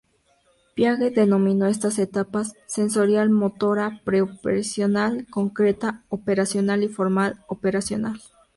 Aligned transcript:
Piaget 0.73 1.13
denominó 1.13 1.67
estas 1.67 1.99
etapas 1.99 2.53
sensorial-motora, 2.65 4.01
pre-operacional, 4.03 5.27
concreta-operacional 5.29 6.81
y 6.81 6.87
formal-operacional. 6.87 8.19